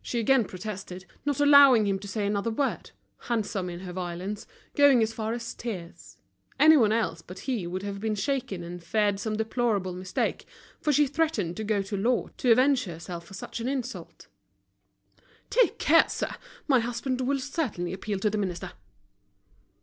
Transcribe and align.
She 0.00 0.18
again 0.18 0.46
protested, 0.46 1.04
not 1.26 1.40
allowing 1.40 1.86
him 1.86 1.98
to 1.98 2.08
say 2.08 2.24
another 2.24 2.48
word, 2.50 2.92
handsome 3.28 3.68
in 3.68 3.80
her 3.80 3.92
violence, 3.92 4.46
going 4.74 5.02
as 5.02 5.12
far 5.12 5.34
as 5.34 5.52
tears. 5.52 6.16
Anyone 6.58 6.90
else 6.90 7.20
but 7.20 7.40
he 7.40 7.66
would 7.66 7.82
have 7.82 8.00
been 8.00 8.14
shaken 8.14 8.62
and 8.64 8.82
feared 8.82 9.20
some 9.20 9.36
deplorable 9.36 9.92
mistake, 9.92 10.46
for 10.80 10.90
she 10.90 11.06
threatened 11.06 11.54
to 11.58 11.64
go 11.64 11.82
to 11.82 11.98
law 11.98 12.28
to 12.38 12.50
avenge 12.50 12.84
herself 12.84 13.26
for 13.26 13.34
such 13.34 13.60
an 13.60 13.68
insult. 13.68 14.28
"Take 15.50 15.78
care, 15.78 16.08
sir, 16.08 16.36
my 16.66 16.78
husband 16.80 17.20
will 17.20 17.38
certainly 17.38 17.92
appeal 17.92 18.18
to 18.20 18.30
the 18.30 18.38
Minister." 18.38 18.72